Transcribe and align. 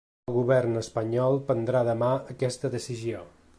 El 0.29 0.33
govern 0.37 0.79
espanyol 0.81 1.37
prendrà 1.51 1.83
demà 1.91 2.11
aquesta 2.35 2.75
decisió. 2.79 3.25